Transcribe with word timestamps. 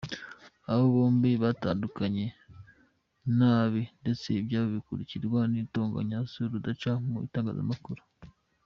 Aba 0.71 0.85
bombi 0.93 1.31
batandukanye 1.43 2.25
nabi 3.37 3.81
ndetse 4.01 4.27
ibyabo 4.39 4.67
bikurikirwa 4.75 5.39
n’intonganya 5.51 6.17
z’urudaca 6.31 6.91
mu 7.07 7.17
itangazamakuru. 7.27 8.01